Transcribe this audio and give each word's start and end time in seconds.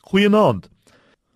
Goeienaand. 0.00 0.68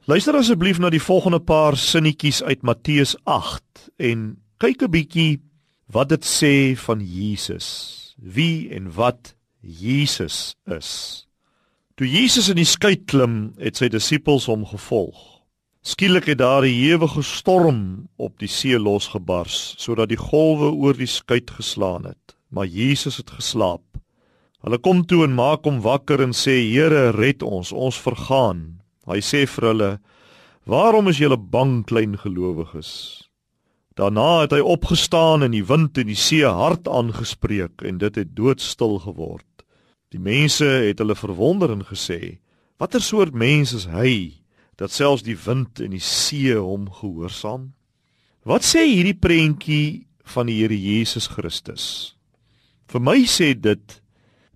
Luister 0.04 0.36
asseblief 0.36 0.78
na 0.80 0.90
die 0.92 1.02
volgende 1.02 1.40
paar 1.40 1.76
sinnetjies 1.76 2.42
uit 2.42 2.62
Matteus 2.64 3.14
8 3.24 3.88
en 3.96 4.36
kyk 4.58 4.82
'n 4.82 4.90
bietjie 4.90 5.40
wat 5.86 6.08
dit 6.08 6.24
sê 6.24 6.76
van 6.76 7.00
Jesus. 7.00 8.14
Wie 8.16 8.70
en 8.70 8.92
wat 8.92 9.34
Jesus 9.60 10.54
is. 10.64 11.26
Toe 11.94 12.08
Jesus 12.08 12.48
in 12.48 12.56
die 12.56 12.68
skei 12.68 12.96
klim, 12.96 13.54
het 13.58 13.76
sy 13.76 13.88
disippels 13.88 14.46
hom 14.46 14.64
gevolg. 14.66 15.44
Skielik 15.84 16.26
het 16.26 16.38
daar 16.38 16.64
'n 16.64 16.72
ewige 16.72 17.22
storm 17.22 18.08
op 18.16 18.38
die 18.38 18.48
see 18.48 18.78
losgebars 18.78 19.74
sodat 19.78 20.08
die 20.08 20.16
golwe 20.20 20.72
oor 20.72 20.96
die 20.96 21.06
skei 21.06 21.40
geslaan 21.44 22.04
het, 22.04 22.36
maar 22.48 22.66
Jesus 22.66 23.16
het 23.16 23.30
geslaap. 23.30 23.93
Hulle 24.64 24.78
kom 24.80 25.02
toe 25.04 25.26
en 25.26 25.34
maak 25.36 25.66
hom 25.68 25.82
wakker 25.84 26.22
en 26.24 26.32
sê: 26.32 26.56
"Here, 26.72 27.10
red 27.12 27.42
ons, 27.42 27.72
ons 27.72 27.96
vergaan." 28.00 28.80
Hy 29.04 29.20
sê 29.20 29.44
vir 29.46 29.64
hulle: 29.68 30.00
"Waarom 30.64 31.08
is 31.08 31.18
julle 31.18 31.36
bang, 31.36 31.84
klein 31.84 32.16
gelowiges?" 32.16 33.28
Daarna 33.94 34.40
het 34.40 34.52
hy 34.52 34.60
opgestaan 34.60 35.42
en 35.42 35.52
die 35.52 35.64
wind 35.64 35.98
en 35.98 36.06
die 36.06 36.18
see 36.18 36.42
hard 36.42 36.88
aangespreek 36.88 37.84
en 37.84 37.98
dit 37.98 38.14
het 38.16 38.34
doodstil 38.34 38.98
geword. 39.04 39.44
Die 40.10 40.18
mense 40.18 40.64
het 40.64 40.98
hulle 40.98 41.14
verwonder 41.14 41.70
en 41.70 41.84
gesê: 41.84 42.38
"Watter 42.78 43.02
soort 43.02 43.34
mens 43.34 43.72
is 43.72 43.84
hy 43.84 44.40
dat 44.76 44.90
selfs 44.90 45.22
die 45.22 45.36
wind 45.36 45.80
en 45.80 45.90
die 45.90 46.00
see 46.00 46.56
hom 46.56 46.88
gehoorsaam?" 46.90 47.74
Wat 48.44 48.64
sê 48.64 48.86
hierdie 48.88 49.18
prentjie 49.18 50.06
van 50.24 50.46
die 50.46 50.56
Here 50.60 50.76
Jesus 50.76 51.28
Christus? 51.28 52.16
Vir 52.88 53.00
my 53.00 53.24
sê 53.24 53.54
dit 53.54 54.00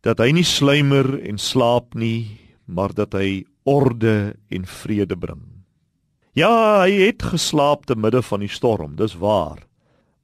dat 0.08 0.22
hy 0.24 0.30
nie 0.32 0.46
sluimer 0.46 1.18
en 1.20 1.36
slaap 1.36 1.92
nie, 1.98 2.40
maar 2.64 2.94
dat 2.96 3.12
hy 3.18 3.44
orde 3.68 4.38
en 4.48 4.64
vrede 4.64 5.16
bring. 5.20 5.42
Ja, 6.38 6.84
hy 6.86 7.10
het 7.10 7.24
geslaap 7.34 7.84
te 7.88 7.96
midde 7.98 8.22
van 8.24 8.40
die 8.40 8.52
storm, 8.52 8.94
dis 8.96 9.18
waar. 9.20 9.60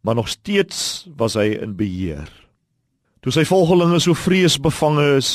Maar 0.05 0.17
nog 0.21 0.31
steeds 0.33 1.09
was 1.17 1.37
hy 1.37 1.51
in 1.59 1.75
beheer. 1.77 2.31
Toe 3.25 3.33
sy 3.33 3.45
volgelinge 3.49 4.01
so 4.05 4.17
vreesbevange 4.17 5.05
is, 5.19 5.31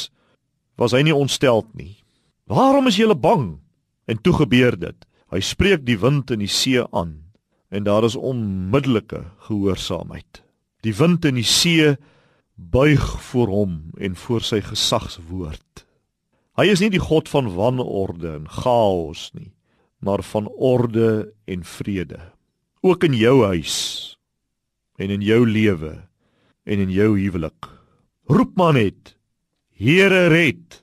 was 0.80 0.94
hy 0.96 1.04
nie 1.06 1.16
ontsteld 1.16 1.68
nie. 1.74 1.98
"Waarom 2.46 2.88
is 2.88 2.98
julle 2.98 3.18
bang?" 3.18 3.60
En 4.08 4.22
toe 4.22 4.34
gebeur 4.34 4.80
dit. 4.80 5.06
Hy 5.30 5.40
spreek 5.40 5.86
die 5.86 5.98
wind 5.98 6.32
en 6.32 6.40
die 6.40 6.48
see 6.48 6.82
aan 6.92 7.30
en 7.70 7.84
daar 7.84 8.04
is 8.04 8.16
onmiddellike 8.16 9.26
gehoorsaamheid. 9.38 10.42
Die 10.82 10.96
wind 10.96 11.26
en 11.26 11.36
die 11.36 11.46
see 11.46 11.98
buig 12.60 13.22
voor 13.32 13.48
hom 13.48 13.92
en 13.98 14.16
voor 14.16 14.44
sy 14.44 14.60
gesagswoord. 14.62 15.86
Hy 16.60 16.68
is 16.68 16.82
nie 16.84 16.92
die 16.92 17.02
God 17.02 17.30
van 17.32 17.54
wanorde 17.56 18.34
en 18.36 18.50
chaos 18.52 19.30
nie, 19.34 19.54
maar 20.04 20.24
van 20.28 20.50
orde 20.52 21.32
en 21.48 21.64
vrede. 21.64 22.20
Ook 22.84 23.04
in 23.08 23.16
jou 23.16 23.44
huis 23.48 23.78
en 25.00 25.12
in 25.12 25.24
jou 25.24 25.46
lewe 25.48 25.94
en 26.68 26.84
in 26.84 26.92
jou 26.92 27.14
huwelik. 27.16 27.70
Roep 28.30 28.56
maar 28.60 28.76
net: 28.76 29.16
Here 29.72 30.28
red 30.28 30.82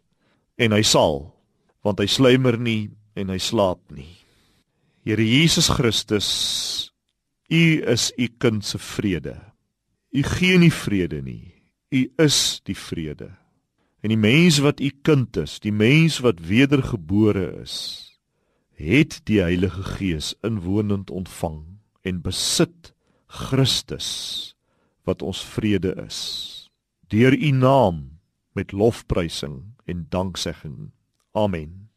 en 0.56 0.72
hy 0.72 0.82
sal, 0.82 1.28
want 1.84 2.00
hy 2.00 2.08
sluimer 2.08 2.56
nie 2.58 2.88
en 3.16 3.28
hy 3.32 3.38
slaap 3.40 3.82
nie. 3.92 4.16
Here 5.06 5.22
Jesus 5.22 5.68
Christus, 5.70 6.30
U 7.52 7.64
is 7.86 8.10
U 8.18 8.26
kind 8.42 8.64
se 8.64 8.80
vrede. 8.80 9.36
U 10.10 10.22
gee 10.24 10.58
nie 10.58 10.72
vrede 10.72 11.20
nie. 11.22 11.55
U 11.96 12.02
is 12.20 12.60
die 12.68 12.76
vrede. 12.76 13.30
En 14.04 14.12
die 14.12 14.20
mens 14.20 14.58
wat 14.62 14.80
u 14.80 14.90
kind 15.02 15.36
is, 15.40 15.56
die 15.64 15.72
mens 15.72 16.20
wat 16.24 16.42
wedergebore 16.44 17.48
is, 17.62 17.76
het 18.76 19.20
die 19.24 19.40
Heilige 19.40 19.82
Gees 19.96 20.34
inwonend 20.44 21.10
ontvang 21.10 21.62
en 22.04 22.20
besit 22.22 22.92
Christus 23.26 24.10
wat 25.08 25.22
ons 25.24 25.40
vrede 25.56 25.94
is. 26.04 26.20
Deur 27.08 27.32
u 27.32 27.50
naam 27.50 28.18
met 28.52 28.72
lofprysing 28.72 29.62
en 29.86 30.06
danksegging. 30.10 30.90
Amen. 31.32 31.88